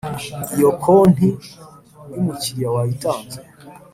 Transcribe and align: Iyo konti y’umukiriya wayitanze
Iyo 0.55 0.69
konti 0.83 1.27
y’umukiriya 2.13 2.67
wayitanze 2.75 3.39